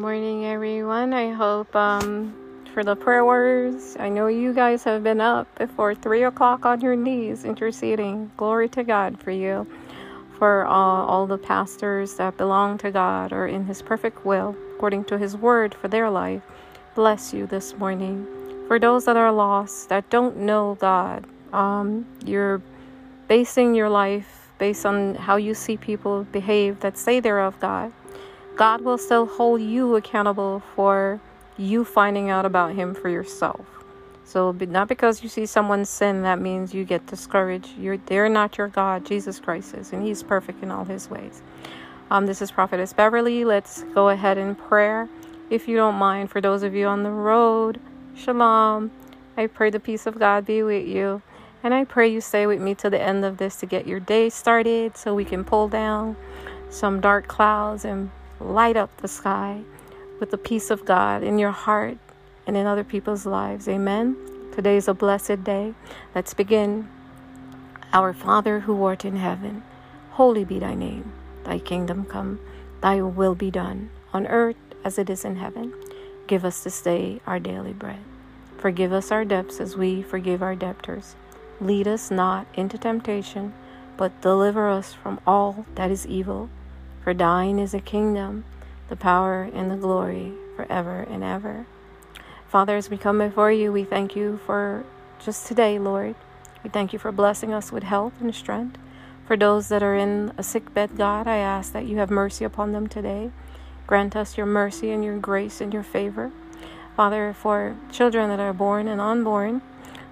[0.00, 1.12] morning, everyone.
[1.12, 2.34] I hope um,
[2.72, 3.24] for the prayer
[3.98, 8.30] I know you guys have been up before 3 o'clock on your knees interceding.
[8.36, 9.66] Glory to God for you.
[10.38, 15.04] For uh, all the pastors that belong to God or in His perfect will, according
[15.06, 16.42] to His word for their life.
[16.94, 18.26] Bless you this morning.
[18.66, 22.60] For those that are lost, that don't know God, um, you're
[23.28, 27.92] basing your life based on how you see people behave that say they're of God.
[28.56, 31.20] God will still hold you accountable for
[31.56, 33.66] you finding out about Him for yourself.
[34.24, 37.76] So, not because you see someone sin, that means you get discouraged.
[37.78, 39.04] You're, they're not your God.
[39.04, 41.42] Jesus Christ is, and He's perfect in all His ways.
[42.10, 43.44] Um, this is Prophetess Beverly.
[43.44, 45.08] Let's go ahead in prayer.
[45.50, 47.80] If you don't mind, for those of you on the road,
[48.16, 48.92] Shalom.
[49.36, 51.20] I pray the peace of God be with you.
[51.64, 53.98] And I pray you stay with me to the end of this to get your
[53.98, 56.16] day started so we can pull down
[56.70, 58.10] some dark clouds and
[58.44, 59.62] light up the sky
[60.20, 61.98] with the peace of God in your heart
[62.46, 63.68] and in other people's lives.
[63.68, 64.16] Amen.
[64.54, 65.74] Today is a blessed day.
[66.14, 66.88] Let's begin.
[67.92, 69.62] Our Father who art in heaven,
[70.12, 71.12] holy be thy name.
[71.44, 72.40] Thy kingdom come,
[72.80, 75.72] thy will be done, on earth as it is in heaven.
[76.26, 78.00] Give us this day our daily bread.
[78.58, 81.16] Forgive us our debts as we forgive our debtors.
[81.60, 83.52] Lead us not into temptation,
[83.96, 86.48] but deliver us from all that is evil.
[87.04, 88.44] For thine is the kingdom,
[88.88, 91.66] the power, and the glory forever and ever.
[92.48, 94.84] Father, as we come before you, we thank you for
[95.22, 96.14] just today, Lord.
[96.62, 98.78] We thank you for blessing us with health and strength.
[99.26, 102.42] For those that are in a sick bed, God, I ask that you have mercy
[102.44, 103.30] upon them today.
[103.86, 106.32] Grant us your mercy and your grace and your favor.
[106.96, 109.60] Father, for children that are born and unborn,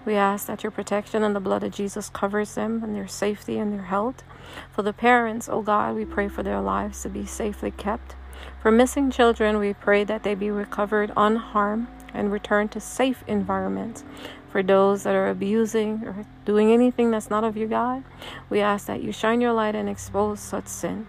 [0.05, 3.58] we ask that your protection and the blood of Jesus covers them and their safety
[3.58, 4.22] and their health.
[4.70, 8.17] For the parents, oh God, we pray for their lives to be safely kept.
[8.61, 14.05] For missing children, we pray that they be recovered unharmed and return to safe environments.
[14.51, 18.05] For those that are abusing or doing anything that's not of you, God,
[18.51, 21.07] we ask that you shine your light and expose such sin.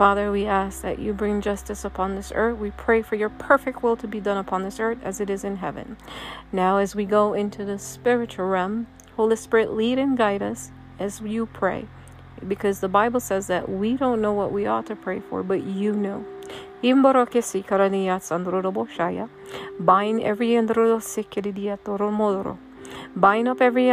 [0.00, 2.56] Father, we ask that you bring justice upon this earth.
[2.56, 5.44] We pray for your perfect will to be done upon this earth as it is
[5.44, 5.98] in heaven.
[6.50, 11.20] Now, as we go into the spiritual realm, Holy Spirit, lead and guide us as
[11.20, 11.86] you pray
[12.48, 15.64] because the Bible says that we don't know what we ought to pray for, but
[15.64, 16.24] you know.
[19.78, 20.56] Bind every
[23.14, 23.90] Bind up every.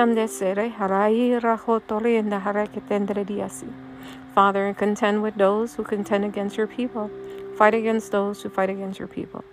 [4.38, 7.10] Father, and contend with those who contend against your people.
[7.58, 9.44] Fight against those who fight against your people.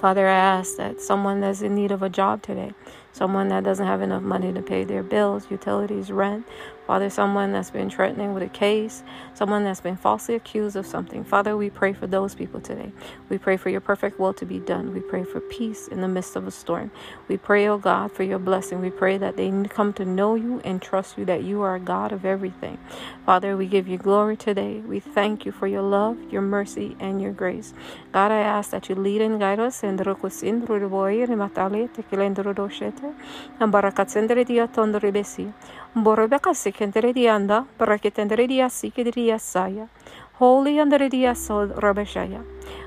[0.00, 2.72] Father, I ask that someone that's in need of a job today,
[3.12, 6.46] someone that doesn't have enough money to pay their bills, utilities, rent,
[6.86, 11.24] Father, someone that's been threatening with a case, someone that's been falsely accused of something.
[11.24, 12.92] Father, we pray for those people today.
[13.30, 14.92] We pray for your perfect will to be done.
[14.92, 16.90] We pray for peace in the midst of a storm.
[17.28, 18.80] We pray, oh God, for your blessing.
[18.80, 22.12] We pray that they come to know you and trust you, that you are God
[22.12, 22.78] of everything.
[23.26, 24.80] Father, we give you glory today.
[24.80, 27.74] We thank you for your love, your mercy, and your grace.
[28.12, 29.82] God, I ask that you lead and guide us
[33.02, 33.70] in
[34.92, 35.12] the
[35.94, 39.88] Borobeka sekendere dianda, baraketendere dia sikidri yasaya.
[40.38, 42.42] Holy under dia so rabeshaya.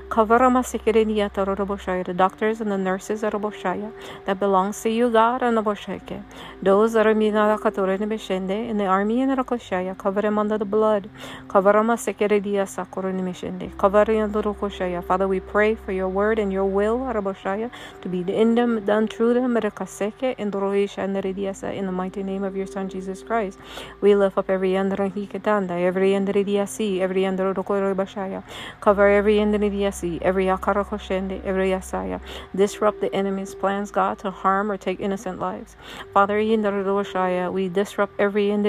[0.08, 3.92] Kavarama Sikirinia Toroboshaya, the doctors and the nurses at Roboshaya,
[4.24, 6.22] that belongs to you, God, and Roboshake.
[6.62, 11.10] Those that are Mina Katorenimishende in the army in Rakoshaya, cover them under the blood.
[11.48, 13.76] Kavarama Sakurenimishende.
[13.78, 15.02] Cover them under Rokoshaya.
[15.04, 17.70] Father, we pray for your word and your will, Raboshaya,
[18.02, 22.56] to be in them, done through them, Rekaseke, in the in the mighty name of
[22.56, 23.58] your Son Jesus Christ.
[24.00, 28.42] We lift up every Andrakikatanda, every Andridiasi, every Androkoroshaya.
[28.80, 32.20] Cover every Andridiasi every Yakarakoshende, every Yasaya.
[32.54, 35.76] Disrupt the enemy's plans, God, to harm or take innocent lives.
[36.12, 38.62] Father, we disrupt every in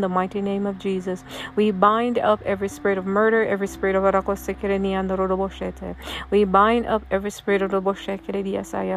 [0.00, 1.24] the mighty name of Jesus.
[1.56, 4.04] We bind up every spirit of murder, every spirit of
[6.30, 7.70] We bind up every spirit of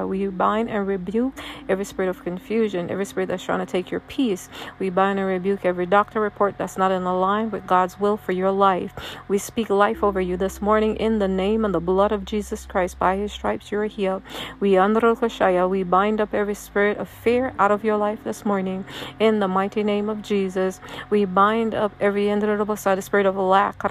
[0.08, 1.34] We bind and rebuke
[1.68, 4.50] every spirit of confusion, every spirit that's trying to take your peace.
[4.80, 8.32] We bind and rebuke every doctor report that's not in line with God's will for
[8.32, 8.94] your life.
[9.28, 12.68] We speak life over you this morning in the name and the blood of Jesus
[12.68, 13.00] Christ.
[13.00, 14.22] By his stripes you are healed.
[14.60, 18.86] We we bind up every spirit of fear out of your life this morning
[19.20, 20.80] in the mighty name of Jesus.
[21.10, 23.82] We bind up every the spirit of lack,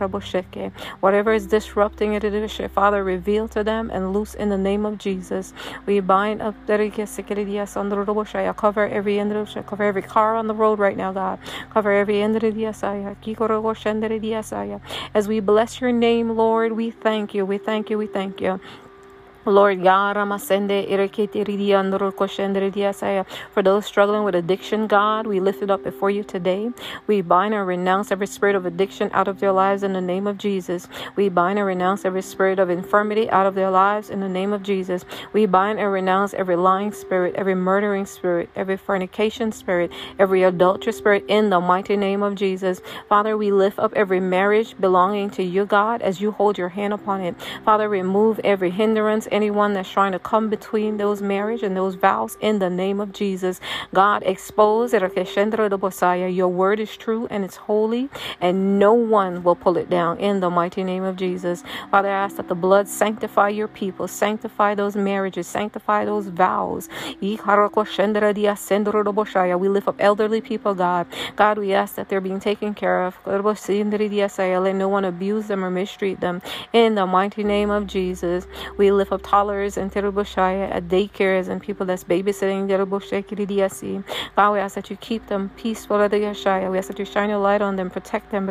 [1.01, 2.23] whatever is disrupting it,
[2.71, 5.53] Father, reveal to them and loose in the name of Jesus.
[5.87, 6.79] We bind up cover
[8.87, 9.19] every
[9.67, 11.41] cover every car on the road right now, God.
[11.73, 12.23] Cover every
[15.15, 16.44] as we bless your name, Lord.
[16.45, 17.47] Lord, we thank you.
[17.47, 17.99] We thank you.
[17.99, 18.61] We thank you.
[19.47, 20.17] Lord God,
[23.53, 26.71] for those struggling with addiction, God, we lift it up before you today.
[27.07, 30.27] We bind and renounce every spirit of addiction out of their lives in the name
[30.27, 30.89] of Jesus.
[31.15, 34.53] We bind and renounce every spirit of infirmity out of their lives in the name
[34.53, 35.05] of Jesus.
[35.33, 40.97] We bind and renounce every lying spirit, every murdering spirit, every fornication spirit, every adulterous
[40.97, 42.81] spirit in the mighty name of Jesus.
[43.09, 46.95] Father, we lift up every marriage belonging to you, God, as you hold your hand
[46.95, 47.35] upon it.
[47.65, 52.39] Father, remove every hindrance anyone that's trying to come between those marriage and those vows
[52.41, 53.61] in the name of Jesus.
[53.93, 58.09] God, expose your word is true and it's holy,
[58.41, 61.63] and no one will pull it down in the mighty name of Jesus.
[61.91, 66.89] Father, I ask that the blood sanctify your people, sanctify those marriages, sanctify those vows.
[67.21, 67.51] We lift
[69.89, 71.07] up elderly people, God.
[71.37, 73.17] God, we ask that they're being taken care of.
[73.27, 73.41] Let
[74.77, 76.41] no one abuse them or mistreat them.
[76.73, 78.47] In the mighty name of Jesus,
[78.77, 82.69] we lift up toddlers and Teruboshaya at daycares and people that's babysitting
[84.37, 85.99] God, we ask that you keep them peaceful.
[85.99, 88.49] We ask that you shine your light on them, protect them.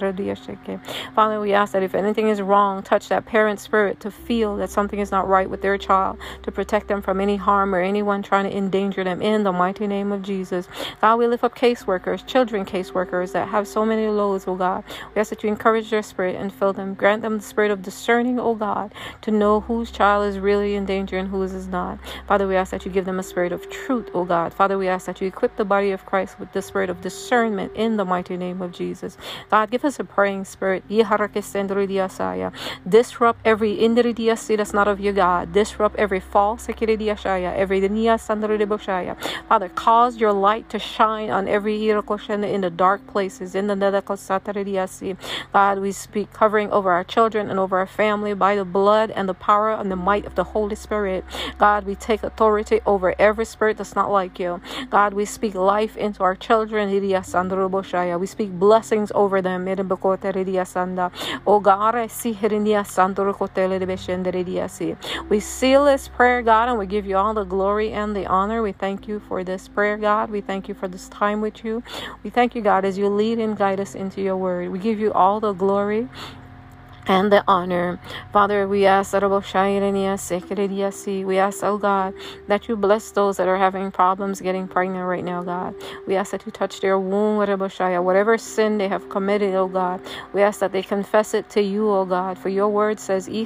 [1.15, 4.69] Father, we ask that if anything is wrong, touch that parent spirit to feel that
[4.71, 8.23] something is not right with their child, to protect them from any harm or anyone
[8.23, 10.67] trying to endanger them in the mighty name of Jesus.
[11.01, 14.83] God, we lift up caseworkers, children caseworkers that have so many loads, oh God.
[15.13, 16.95] We ask that you encourage their spirit and fill them.
[16.95, 20.85] Grant them the spirit of discerning, oh God, to know whose child is really in
[20.85, 21.99] danger and whose is not.
[22.27, 24.53] Father, we ask that you give them a spirit of truth, O God.
[24.53, 27.73] Father, we ask that you equip the body of Christ with the spirit of discernment
[27.75, 29.17] in the mighty name of Jesus.
[29.49, 30.87] God, give us a praying spirit.
[30.87, 31.45] Disrupt
[33.45, 35.53] every indiridiasi that's not of you, God.
[35.53, 37.89] Disrupt every false every
[39.47, 43.55] Father, cause your light to shine on every in the dark places.
[43.55, 43.75] In the
[45.53, 49.27] God, we speak covering over our children and over our family by the blood and
[49.27, 51.25] the power and the might of the Holy Spirit.
[51.57, 54.61] God, we take authority over every spirit that's not like you.
[54.89, 56.89] God, we speak life into our children.
[56.91, 59.67] We speak blessings over them.
[61.45, 62.33] Oh God, I see
[65.29, 68.61] we seal this prayer, God, and we give you all the glory and the honor.
[68.61, 70.29] We thank you for this prayer, God.
[70.29, 71.83] We thank you for this time with you.
[72.23, 74.71] We thank you, God, as you lead and guide us into your word.
[74.71, 76.07] We give you all the glory
[77.07, 77.99] and the honor.
[78.31, 79.19] Father, we ask, we
[81.37, 82.13] ask, oh God,
[82.47, 85.75] that you bless those that are having problems getting pregnant right now, God.
[86.07, 90.01] We ask that you touch their womb, whatever sin they have committed, oh God.
[90.33, 92.37] We ask that they confess it to you, oh God.
[92.37, 93.45] For your word says, in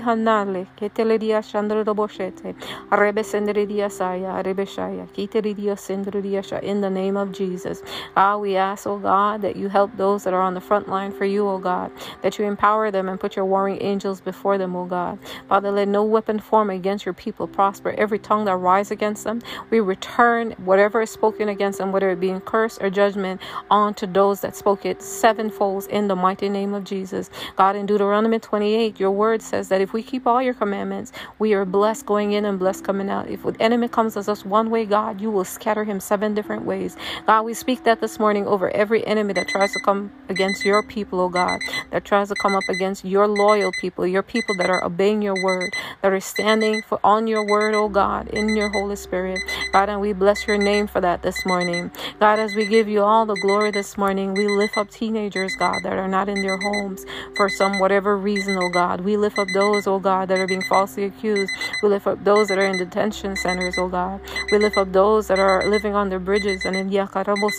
[6.81, 7.81] the name of Jesus.
[8.15, 11.11] Ah, we ask, oh God, that you help those that are on the front line
[11.11, 14.75] for you, oh God, that you empower them and put your warring angels before them,
[14.75, 15.19] O God.
[15.49, 17.95] Father, let no weapon form against your people prosper.
[17.97, 22.19] Every tongue that rise against them, we return whatever is spoken against them, whether it
[22.19, 26.49] be in curse or judgment, on to those that spoke it sevenfold in the mighty
[26.49, 27.29] name of Jesus.
[27.55, 31.53] God, in Deuteronomy 28, your word says that if we keep all your commandments, we
[31.53, 33.29] are blessed going in and blessed coming out.
[33.29, 36.65] If the enemy comes as us one way, God, you will scatter him seven different
[36.65, 36.97] ways.
[37.25, 40.83] God, we speak that this morning over every enemy that tries to come against your
[40.83, 41.59] people, O God,
[41.91, 45.41] that tries to come up against your loyal people, your people that are obeying your
[45.43, 49.39] word, that are standing for on your word, oh God, in your Holy Spirit.
[49.71, 51.91] God, and we bless your name for that this morning.
[52.19, 55.81] God, as we give you all the glory this morning, we lift up teenagers, God,
[55.83, 59.01] that are not in their homes for some whatever reason, oh God.
[59.01, 61.51] We lift up those, oh God, that are being falsely accused.
[61.83, 64.21] We lift up those that are in detention centers, oh God.
[64.51, 67.51] We lift up those that are living on the bridges and in Yakarabo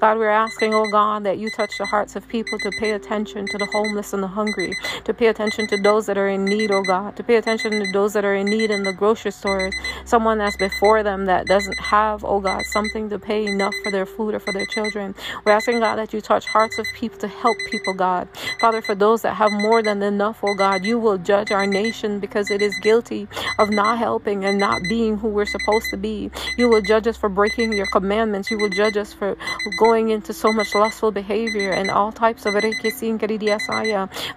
[0.00, 3.46] God, we're asking, oh God, that you touch the hearts of people to pay attention
[3.46, 4.72] to the homeless and the hungry,
[5.04, 7.92] to pay attention to those that are in need, oh God, to pay attention to
[7.92, 9.70] those that are in need in the grocery store,
[10.04, 14.06] someone that's before them that doesn't have, oh God, something to pay enough for their
[14.06, 15.14] food or for their children.
[15.44, 18.28] We're asking, God, that you touch hearts of people to help people, God.
[18.60, 22.20] Father, for those that have more than enough, oh God, you will judge our nation
[22.20, 23.26] because it is guilty
[23.58, 26.30] of not helping and not being who we're supposed to be.
[26.56, 28.50] You will judge us for breaking your commandments.
[28.50, 29.36] You will judge us for
[29.78, 32.54] going into so much lustful behavior and all types of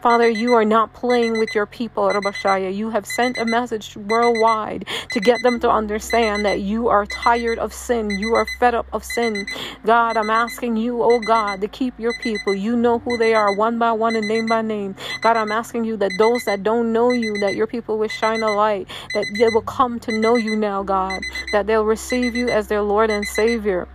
[0.01, 2.73] Father, you are not playing with your people, Rabashaya.
[2.73, 7.59] You have sent a message worldwide to get them to understand that you are tired
[7.59, 8.09] of sin.
[8.09, 9.45] You are fed up of sin.
[9.85, 12.53] God, I'm asking you, oh God, to keep your people.
[12.53, 14.95] You know who they are one by one and name by name.
[15.21, 18.43] God, I'm asking you that those that don't know you, that your people will shine
[18.43, 21.21] a light, that they will come to know you now, God,
[21.51, 23.87] that they'll receive you as their Lord and Savior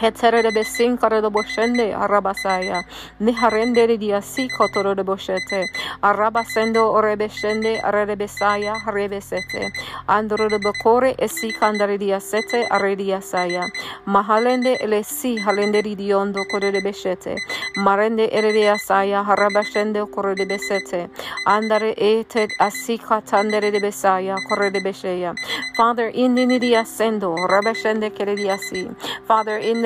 [0.00, 2.82] Hetere besin kare de boshende arabasaya.
[3.20, 5.64] Niharende de diasi kotoro de boshete.
[6.02, 9.72] Arabasendo orebeshende arebesaya harebesete.
[10.06, 13.64] Andro de bokore esi kandare diasete arediasaya.
[14.06, 17.36] Mahalende elesi halende diondo kore de beshete.
[17.76, 21.10] Marende erediasaya harabashende kore de besete.
[21.46, 25.34] Andare etet asi katandere de besaya kore de besheya.
[25.76, 28.94] Father, in the nidiasendo rabashende kerediasi.
[29.26, 29.82] Father, in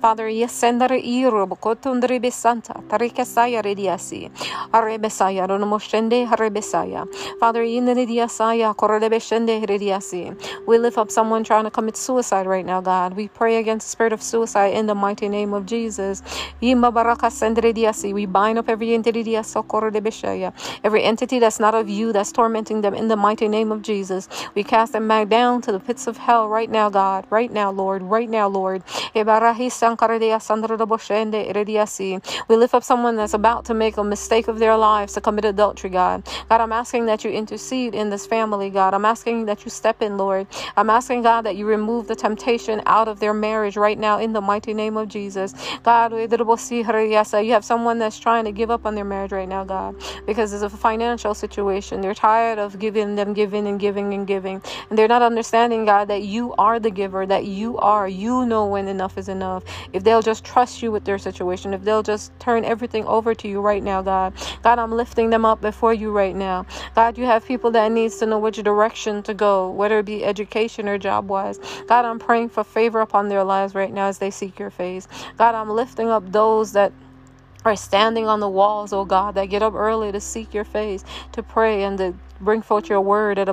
[0.00, 4.30] Father, Yesendare Iro, Bokotundre Besanta, Tarikasaya Rediasi,
[4.72, 7.06] Arebesaya, Ronomoshende, Harebesaya.
[7.40, 10.36] Father, Yinanidia Saya, Koradebeshende, Rediasi.
[10.66, 13.14] We lift up someone trying to commit suicide right now, God.
[13.16, 16.22] We pray against the spirit of suicide in the mighty name of Jesus.
[16.62, 18.14] Yimba Baraka Sendrediasi.
[18.14, 20.52] We bind up every entity, Sokorodebeshaya.
[20.82, 24.28] Every entity that's not of you, that's tormenting them in the mighty name of Jesus.
[24.54, 27.26] We cast them back down to the pits of hell right now, God.
[27.30, 28.02] Right now, Lord.
[28.02, 28.82] Right now, Lord.
[29.14, 29.22] We
[32.56, 35.90] lift up someone that's about to make a mistake of their lives to commit adultery,
[35.90, 36.26] God.
[36.48, 38.94] God, I'm asking that you intercede in this family, God.
[38.94, 40.46] I'm asking that you step in, Lord.
[40.76, 44.32] I'm asking, God, that you remove the temptation out of their marriage right now in
[44.32, 45.54] the mighty name of Jesus.
[45.82, 49.96] God, you have someone that's trying to give up on their marriage right now, God,
[50.26, 52.00] because it's a financial situation.
[52.00, 54.62] They're tired of giving them giving and giving and giving.
[54.90, 58.08] And they're not understanding, God, that you are the giver, that you are.
[58.08, 59.64] You know when enough is enough.
[59.92, 63.48] If they'll just trust you with their situation, if they'll just turn everything over to
[63.48, 64.34] you right now, God.
[64.62, 66.66] God, I'm lifting them up before you right now.
[66.94, 70.24] God, you have people that needs to know which direction to go, whether it be
[70.24, 71.58] education or job wise.
[71.86, 75.06] God, I'm praying for favor upon their lives right now as they seek your face.
[75.36, 76.92] God, I'm lifting up those that
[77.64, 81.04] are standing on the walls, oh God, that get up early to seek your face,
[81.32, 83.48] to pray and to bring forth your word at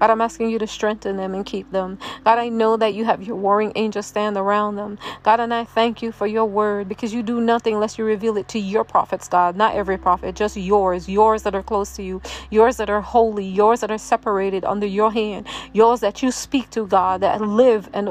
[0.00, 1.98] God, I'm asking you to strengthen them and keep them.
[2.24, 4.98] God, I know that you have your warring angels stand around them.
[5.24, 8.36] God, and I thank you for your word because you do nothing unless you reveal
[8.38, 9.56] it to your prophets, God.
[9.56, 13.46] Not every prophet, just yours, yours that are close to you, yours that are holy,
[13.46, 17.88] yours that are separated under your hand, yours that you speak to, God, that live
[17.94, 18.08] and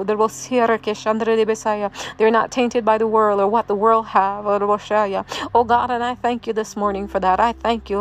[2.17, 4.46] they're not tainted by the world or what the world have.
[5.55, 7.39] Oh God, and I thank you this morning for that.
[7.39, 8.00] I thank you.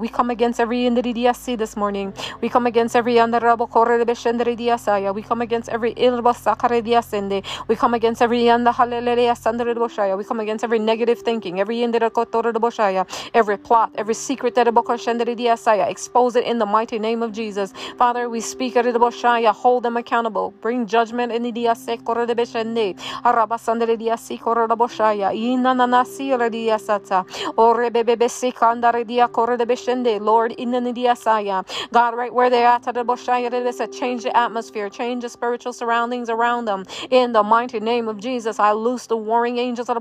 [0.00, 2.12] We come against every indiridiasi this morning.
[2.40, 5.14] We come against every andarabo korrebeshendridiasaya.
[5.14, 7.44] We come against every ilbasakaridiasende.
[7.68, 10.16] We come against every andahalereasandridoshaya.
[10.18, 15.88] We come against every negative thinking, every indirakotorboshaya, every plot, every secret that abokoshendridiasaya.
[15.88, 17.72] Expose it in the mighty name of Jesus.
[17.98, 18.86] Father, we speak at.
[19.54, 20.52] Hold them accountable.
[20.60, 22.96] Bring judgment in the diase korrebeshende.
[23.24, 25.32] Arabasandridiasi korreboshaya.
[25.34, 27.15] Inananasi rediasata.
[30.20, 30.80] Lord, in the
[31.92, 32.80] God, right where they are,
[33.92, 36.84] change the atmosphere, change the spiritual surroundings around them.
[37.10, 39.96] In the mighty name of Jesus, I loose the warring angels of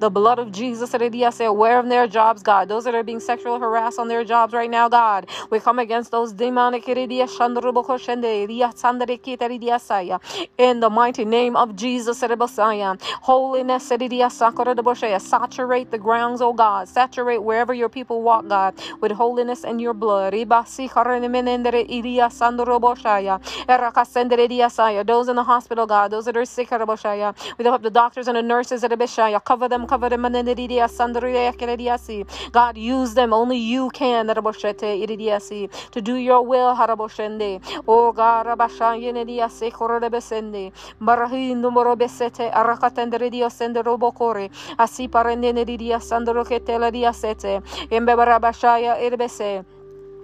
[0.00, 2.68] the blood of Jesus, aware of their jobs, God.
[2.68, 5.28] Those that are being sexually harassed on their jobs right now, God.
[5.50, 6.88] We come against those demonic
[10.58, 12.22] in the mighty name of Jesus,
[13.22, 16.88] holiness, saturate the grounds, oh God.
[16.88, 20.32] Saturate wherever your people walk, God, with holiness and your blood.
[20.34, 20.78] Those
[25.28, 28.42] in the hospital, God, those that are sick, we lift up the doctors and the
[28.42, 28.84] nurses
[29.44, 30.22] Cover them, cover them.
[32.52, 33.32] God, use them.
[33.32, 36.76] Only you can to do your will.
[37.88, 38.46] Oh God,
[41.00, 48.04] Barahindo morobesete arakatendere dio sende robokore asi parendene dia sandro que te la diacete, en
[48.04, 49.64] bebarabashaya irbese.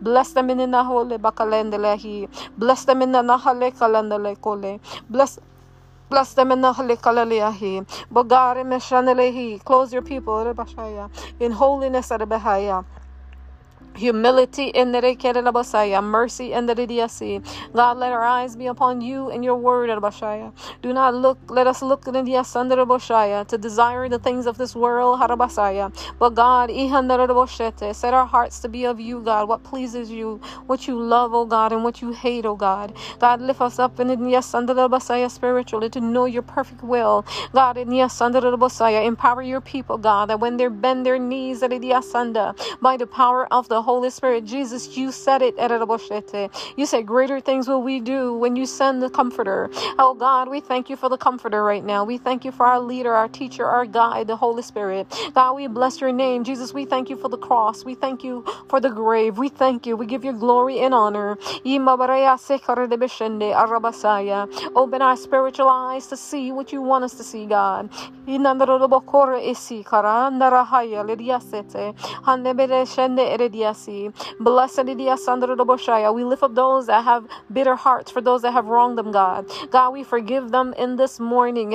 [0.00, 2.28] Bless them in the Nahole Bakalendelehi.
[2.58, 4.80] Bless them in the Nahale Kalandele Kole.
[5.08, 5.38] Bless
[6.10, 7.86] Bless them in the Halikalaliahi.
[8.10, 9.62] Bogare Meshanelehi.
[9.62, 10.54] Close your people
[11.40, 12.22] in holiness at.
[13.96, 17.44] Humility in the Bosaya, mercy in the Diasi.
[17.74, 20.52] God, let our eyes be upon you and your word, Bashaya.
[20.82, 24.74] Do not look, let us look in the Boshaya to desire the things of this
[24.76, 25.92] world, Harabasaya.
[26.18, 26.70] But God,
[27.94, 31.46] set our hearts to be of you, God, what pleases you, what you love, oh
[31.46, 32.94] God, and what you hate, oh God.
[33.18, 37.24] God, lift us up in the Bosaya spiritually to know your perfect will.
[37.52, 42.54] God, in Diasanda Bosaya, empower your people, God, that when they bend their knees the
[42.80, 44.44] by the power of the Holy Spirit.
[44.44, 45.54] Jesus, you said it.
[46.76, 49.70] You said, Greater things will we do when you send the Comforter.
[49.98, 52.04] Oh God, we thank you for the Comforter right now.
[52.04, 55.06] We thank you for our leader, our teacher, our guide, the Holy Spirit.
[55.34, 56.44] God, we bless your name.
[56.44, 57.84] Jesus, we thank you for the cross.
[57.84, 59.38] We thank you for the grave.
[59.38, 59.96] We thank you.
[59.96, 61.38] We give you glory and honor.
[64.76, 67.90] Open our spiritual eyes to see what you want us to see, God.
[68.26, 68.42] Blessed
[76.14, 79.46] We lift up those that have bitter hearts for those that have wronged them, God.
[79.70, 81.70] God, we forgive them in this morning.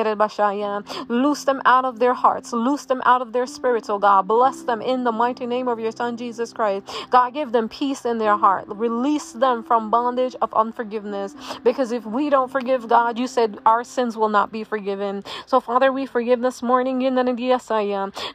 [1.09, 2.53] Loose them out of their hearts.
[2.53, 4.27] Loose them out of their spirits, oh God.
[4.27, 6.85] Bless them in the mighty name of your Son, Jesus Christ.
[7.11, 8.65] God, give them peace in their heart.
[8.67, 11.35] Release them from bondage of unforgiveness.
[11.63, 15.23] Because if we don't forgive God, you said our sins will not be forgiven.
[15.45, 16.99] So, Father, we forgive this morning.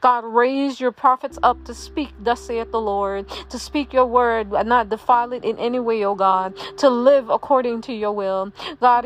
[0.01, 4.53] God, raise your prophets up to speak, thus saith the Lord, to speak your word
[4.53, 8.53] and not defile it in any way, O God, to live according to your will.
[8.81, 9.05] God.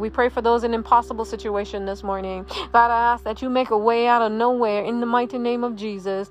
[0.00, 2.46] We pray for those in impossible situation this morning.
[2.72, 5.64] God, I ask that you make a way out of nowhere in the mighty name
[5.64, 6.30] of Jesus.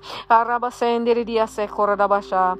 [1.70, 2.58] Korodabasha,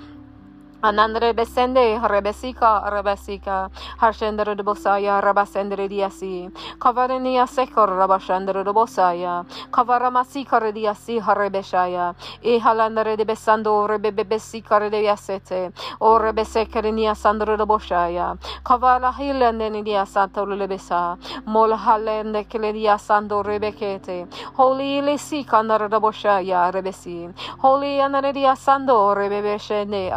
[0.83, 10.59] Anandre besende rebesika rebesika harshendere de bosaya rabasendere diasi kavarenia sekor rabashendere de bosaya kavaramasika
[10.59, 19.85] rediasi harebeshaya e halandere de besando rebebesika rediasete o rebesekerenia sandre de boshaya kavala hilende
[19.85, 24.27] dia santo lebesa mol halende kledia sando rebekete
[24.57, 27.29] holy lesika ndare de boshaya rebesi
[27.59, 30.11] holy anare dia sando rebebeshene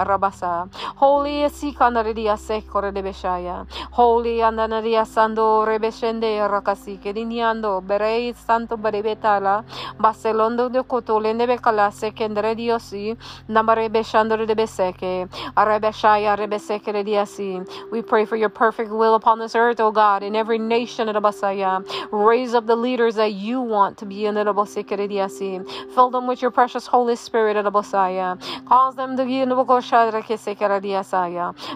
[0.54, 3.68] arabasa Holy Sikanaridia Sekore de Beshaya.
[3.92, 9.64] Holy Andanaria Sando Rebeshende Rakasi Kediniando Berei Santo Berebetala
[9.98, 13.18] Baselondo de Cotolende Becala Sekendre Diosi
[13.50, 17.68] Namare Beshandore de Beseke Arebeshaya Rebeseke Diasi.
[17.92, 21.16] We pray for your perfect will upon this earth, O God, in every nation of
[21.24, 21.86] Basaya.
[22.12, 25.66] Raise up the leaders that you want to be in the Boseke Diasi.
[25.94, 28.40] Fill them with your precious Holy Spirit of Basaya.
[28.68, 29.56] Cause them to be in the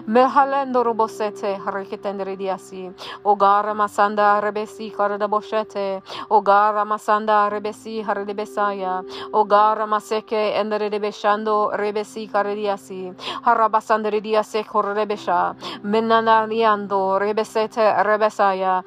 [0.06, 1.58] Mehalendo robosete.
[3.24, 6.02] Ogara masanda rebesi karadaboshete.
[6.30, 8.04] Ogara masanda rebesi.
[9.32, 12.28] Ogara maseke enderedebeshando rebesi.
[15.84, 18.82] Menanaliando rebesete rebesaya.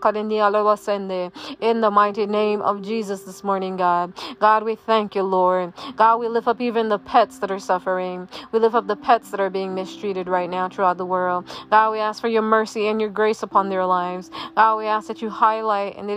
[0.00, 1.32] Karinialawasende.
[1.60, 4.12] In the mighty name of Jesus this morning, God.
[4.40, 5.72] God, we thank you, Lord.
[5.96, 8.28] God, we lift up even the pets that are suffering suffering.
[8.52, 11.46] We lift up the pets that are being mistreated right now throughout the world.
[11.70, 14.30] God, we ask for your mercy and your grace upon their lives.
[14.56, 16.08] God, we ask that you highlight and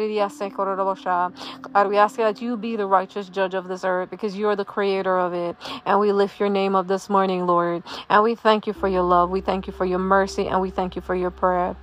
[1.73, 4.55] God, we ask that you be the righteous judge of this earth because you are
[4.55, 5.55] the creator of it.
[5.85, 7.83] And we lift your name up this morning, Lord.
[8.09, 9.29] And we thank you for your love.
[9.29, 11.75] We thank you for your mercy and we thank you for your prayer.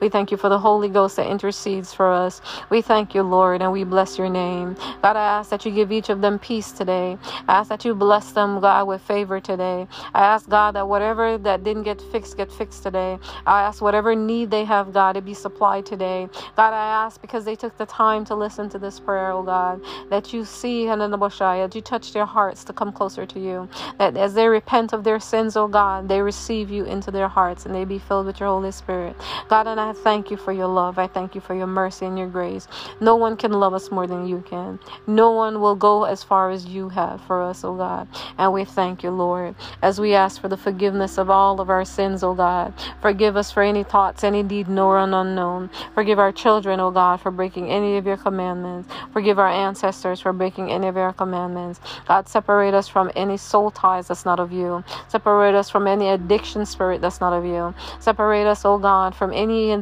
[0.00, 2.40] We thank you for the Holy Ghost that intercedes for us.
[2.70, 4.74] We thank you, Lord, and we bless your name.
[5.02, 7.18] God, I ask that you give each of them peace today.
[7.48, 9.88] I ask that you bless them, God, with favor today.
[10.14, 13.18] I ask, God, that whatever that didn't get fixed, get fixed today.
[13.46, 16.28] I ask whatever need they have, God, to be supplied today.
[16.56, 19.80] God, I ask because they took the time to listen to this prayer, oh God,
[20.10, 23.68] that you see, Hananaboshaya, that you touch their hearts to come closer to you.
[23.98, 27.66] That as they repent of their sins, oh God, they receive you into their hearts
[27.66, 29.16] and they be filled with your Holy Spirit.
[29.48, 30.98] God, and I thank you for your love.
[30.98, 32.68] I thank you for your mercy and your grace.
[33.00, 34.80] No one can love us more than you can.
[35.06, 38.01] No one will go as far as you have for us, oh God.
[38.02, 38.34] God.
[38.38, 41.84] And we thank you, Lord, as we ask for the forgiveness of all of our
[41.84, 42.72] sins, O God.
[43.00, 45.70] Forgive us for any thoughts, any deed known or unknown.
[45.94, 48.88] Forgive our children, O God, for breaking any of your commandments.
[49.12, 51.80] Forgive our ancestors for breaking any of your commandments.
[52.06, 54.82] God, separate us from any soul ties that's not of you.
[55.08, 57.74] Separate us from any addiction spirit that's not of you.
[58.00, 59.72] Separate us, O God, from any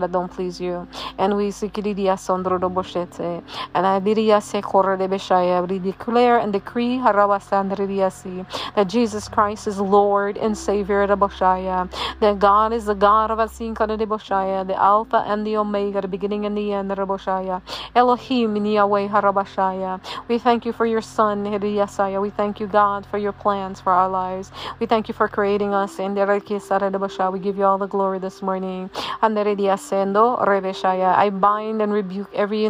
[0.00, 0.86] that don't please you.
[1.18, 1.50] And we
[3.74, 3.98] and I
[5.78, 6.85] declare and decree
[8.76, 11.02] that Jesus Christ is Lord and Savior
[12.20, 13.38] that God is the God of
[14.68, 16.90] the Alpha and the Omega, the beginning and the end
[17.94, 19.08] Elohim Yahweh
[20.28, 21.44] We thank you for your Son,
[22.20, 24.50] We thank you, God, for your plans for our lives.
[24.78, 26.22] We thank you for creating us in the
[27.32, 28.90] We give you all the glory this morning.
[31.16, 32.64] I bind and rebuke every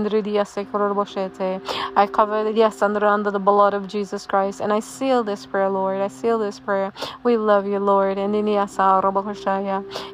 [1.97, 2.63] I cover the
[3.07, 6.01] under the blood of Jesus Christ and I seal this prayer, Lord.
[6.01, 6.93] I seal this prayer.
[7.25, 8.19] We love you, Lord.
[8.19, 8.37] And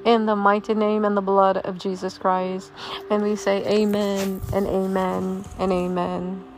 [0.07, 2.73] in the mighty name and the blood of Jesus Christ.
[3.11, 6.52] And we say amen and amen and amen.